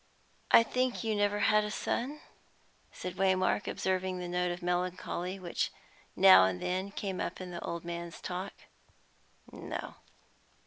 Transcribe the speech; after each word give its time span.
"I 0.49 0.63
think 0.63 1.03
you 1.03 1.15
never 1.15 1.41
had 1.41 1.63
a 1.63 1.69
son?" 1.69 2.21
said 2.91 3.17
Waymark, 3.17 3.67
observing 3.67 4.17
the 4.17 4.27
note 4.27 4.49
of 4.51 4.63
melancholy 4.63 5.37
which 5.37 5.69
every 6.17 6.23
now 6.23 6.45
and 6.45 6.59
then 6.59 6.89
came 6.89 7.21
up 7.21 7.39
in 7.39 7.51
the 7.51 7.63
old 7.63 7.85
man's 7.85 8.19
talk. 8.19 8.53
"No." 9.51 9.97